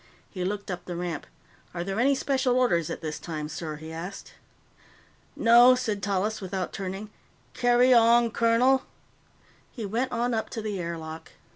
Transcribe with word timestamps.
He 0.31 0.43
looked 0.43 0.71
up 0.71 0.85
the 0.85 0.95
ramp. 0.95 1.27
"Are 1.75 1.83
there 1.83 1.99
any 1.99 2.15
special 2.15 2.57
orders 2.57 2.89
at 2.89 3.01
this 3.01 3.19
time, 3.19 3.47
sir?" 3.47 3.75
he 3.75 3.91
asked. 3.91 4.33
"No," 5.35 5.75
said 5.75 6.01
Tallis, 6.01 6.41
without 6.41 6.73
turning. 6.73 7.11
"Carry 7.53 7.93
on, 7.93 8.31
colonel." 8.31 8.85
He 9.69 9.85
went 9.85 10.11
on 10.11 10.33
up 10.33 10.49
to 10.57 10.61
the 10.63 10.79
air 10.79 10.97
lock. 10.97 11.33